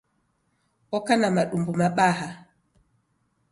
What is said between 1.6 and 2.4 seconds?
mabaha.